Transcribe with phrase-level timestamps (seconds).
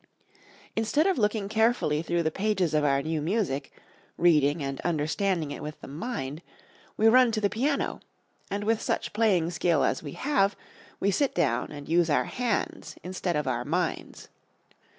[0.75, 3.71] Instead of looking carefully through the pages of our new music,
[4.17, 6.41] reading and understanding it with the mind,
[6.97, 7.99] we run to the piano
[8.49, 10.55] and with such playing skill as we have
[10.99, 14.29] we sit down and use our hands instead of our minds.